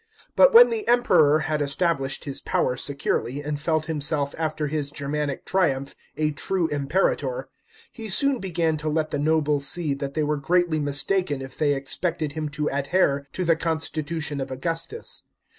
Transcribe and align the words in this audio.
But 0.35 0.51
when 0.51 0.71
the 0.71 0.87
Emperor 0.87 1.41
had 1.41 1.61
established 1.61 2.25
his 2.25 2.41
power 2.41 2.75
securely, 2.75 3.43
and 3.43 3.59
felt 3.61 3.85
himself 3.85 4.33
after 4.35 4.65
his 4.65 4.89
Germanic 4.89 5.45
triumph 5.45 5.93
a 6.17 6.31
true 6.31 6.67
Imperator, 6.69 7.49
he 7.91 8.09
soon 8.09 8.39
began 8.39 8.77
to 8.77 8.89
let 8.89 9.11
the 9.11 9.19
nobles 9.19 9.67
see 9.67 9.93
that 9.93 10.15
they 10.15 10.23
were 10.23 10.37
greatly 10.37 10.79
mistaken 10.79 11.39
if 11.39 11.55
they 11.55 11.75
expected 11.75 12.31
him 12.31 12.49
to 12.49 12.67
a<! 12.69 12.81
here 12.89 13.27
to 13.33 13.45
the 13.45 13.55
constitution 13.55 14.41
of 14.41 14.49
Augustus. 14.49 15.25